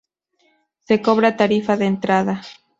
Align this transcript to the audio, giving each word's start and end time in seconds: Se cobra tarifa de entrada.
Se 0.87 0.99
cobra 1.03 1.37
tarifa 1.37 1.77
de 1.77 1.85
entrada. 1.85 2.41